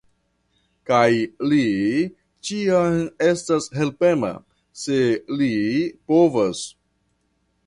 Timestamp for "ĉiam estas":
2.49-3.69